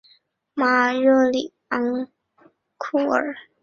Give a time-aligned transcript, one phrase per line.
[0.55, 2.07] 马尔热里耶昂
[2.79, 3.35] 库尔。